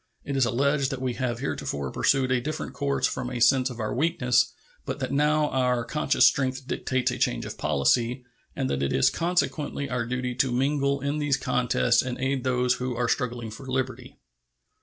It 0.23 0.35
is 0.35 0.45
alleged 0.45 0.89
that 0.89 0.99
we 0.99 1.13
have 1.13 1.41
heretofore 1.41 1.91
pursued 1.91 2.31
a 2.31 2.41
different 2.41 2.73
course 2.73 3.05
from 3.05 3.29
a 3.29 3.39
sense 3.39 3.69
of 3.69 3.79
our 3.79 3.93
weakness, 3.93 4.51
but 4.83 4.97
that 4.97 5.11
now 5.11 5.49
our 5.49 5.85
conscious 5.85 6.25
strength 6.25 6.65
dictates 6.67 7.11
a 7.11 7.19
change 7.19 7.45
of 7.45 7.55
policy, 7.59 8.25
and 8.55 8.67
that 8.67 8.81
it 8.81 8.93
is 8.93 9.11
consequently 9.11 9.91
our 9.91 10.07
duty 10.07 10.33
to 10.33 10.51
mingle 10.51 11.01
in 11.01 11.19
these 11.19 11.37
contests 11.37 12.01
and 12.01 12.17
aid 12.17 12.43
those 12.43 12.73
who 12.73 12.95
are 12.95 13.07
struggling 13.07 13.51
for 13.51 13.67
liberty. 13.67 14.17